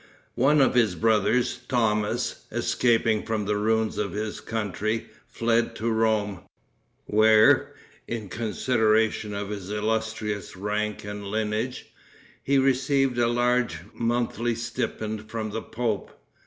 One 0.41 0.61
of 0.61 0.73
his 0.73 0.95
brothers, 0.95 1.59
Thomas, 1.67 2.47
escaping 2.51 3.21
from 3.21 3.45
the 3.45 3.55
ruins 3.55 3.99
of 3.99 4.13
his 4.13 4.39
country, 4.41 5.11
fled 5.27 5.75
to 5.75 5.91
Rome, 5.91 6.39
where, 7.05 7.75
in 8.07 8.27
consideration 8.27 9.35
of 9.35 9.49
his 9.49 9.69
illustrious 9.69 10.57
rank 10.57 11.03
and 11.03 11.25
lineage, 11.27 11.91
he 12.41 12.57
received 12.57 13.19
a 13.19 13.27
large 13.27 13.77
monthly 13.93 14.55
stipend 14.55 15.29
from 15.29 15.51
the 15.51 15.61
pope. 15.61 16.19